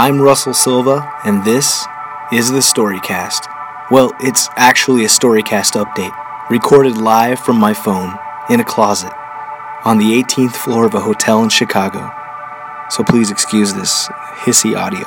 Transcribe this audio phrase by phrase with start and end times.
[0.00, 1.84] I'm Russell Silva, and this
[2.32, 3.48] is the Storycast.
[3.90, 6.14] Well, it's actually a Storycast update,
[6.48, 8.16] recorded live from my phone
[8.48, 9.10] in a closet
[9.84, 12.12] on the 18th floor of a hotel in Chicago.
[12.90, 14.06] So please excuse this
[14.44, 15.04] hissy audio.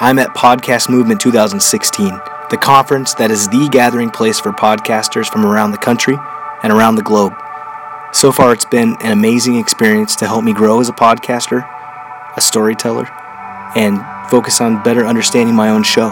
[0.00, 2.08] I'm at Podcast Movement 2016,
[2.48, 6.16] the conference that is the gathering place for podcasters from around the country
[6.62, 7.34] and around the globe.
[8.14, 11.68] So far, it's been an amazing experience to help me grow as a podcaster,
[12.34, 13.06] a storyteller,
[13.76, 16.10] and focus on better understanding my own show.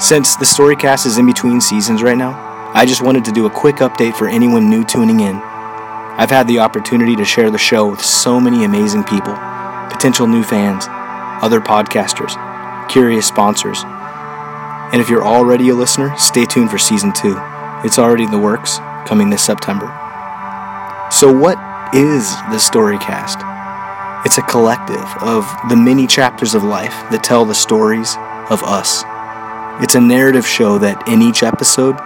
[0.00, 2.32] Since the Storycast is in between seasons right now,
[2.74, 5.36] I just wanted to do a quick update for anyone new tuning in.
[5.36, 9.34] I've had the opportunity to share the show with so many amazing people
[9.90, 10.86] potential new fans,
[11.42, 12.34] other podcasters,
[12.88, 13.82] curious sponsors.
[14.92, 17.36] And if you're already a listener, stay tuned for season two.
[17.84, 19.86] It's already in the works, coming this September.
[21.10, 21.58] So, what
[21.94, 23.53] is the Storycast?
[24.24, 28.16] It's a collective of the many chapters of life that tell the stories
[28.48, 29.04] of us.
[29.84, 31.98] It's a narrative show that in each episode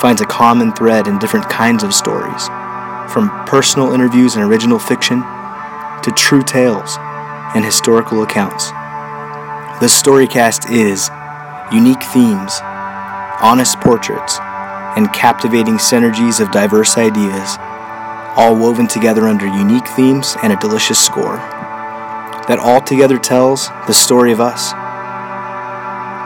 [0.00, 2.48] finds a common thread in different kinds of stories,
[3.12, 6.96] from personal interviews and original fiction to true tales
[7.54, 8.70] and historical accounts.
[9.80, 11.10] The Storycast is
[11.70, 12.56] unique themes,
[13.44, 14.38] honest portraits,
[14.96, 17.58] and captivating synergies of diverse ideas,
[18.34, 21.36] all woven together under unique themes and a delicious score
[22.48, 24.70] that altogether tells the story of us.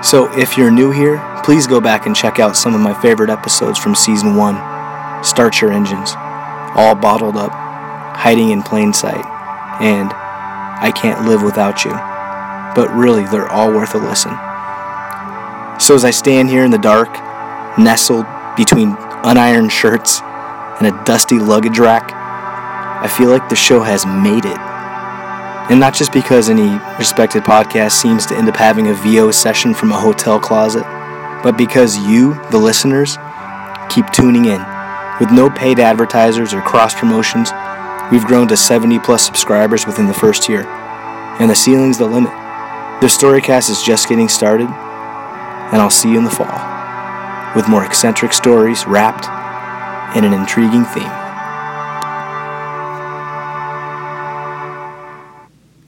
[0.06, 3.30] So, if you're new here, please go back and check out some of my favorite
[3.30, 4.56] episodes from season one
[5.22, 6.12] Start Your Engines,
[6.74, 9.24] All Bottled Up, Hiding in Plain Sight,
[9.80, 11.91] and I Can't Live Without You.
[11.91, 14.32] But really, they're all worth a listen.
[15.78, 17.10] So, as I stand here in the dark,
[17.78, 18.26] nestled
[18.56, 20.20] between unironed shirts
[20.80, 22.12] and a dusty luggage rack,
[23.02, 24.69] I feel like the show has made it.
[25.70, 29.72] And not just because any respected podcast seems to end up having a VO session
[29.72, 30.82] from a hotel closet,
[31.44, 33.16] but because you, the listeners,
[33.88, 34.60] keep tuning in.
[35.20, 37.53] With no paid advertisers or cross promotions,
[38.10, 40.66] we've grown to 70 plus subscribers within the first year.
[41.38, 42.32] And the ceiling's the limit.
[43.00, 46.70] The Storycast is just getting started, and I'll see you in the fall
[47.54, 49.26] with more eccentric stories wrapped
[50.16, 51.19] in an intriguing theme.